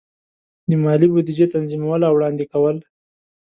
[0.69, 2.77] د مالی بودیجې تنظیمول او وړاندې کول.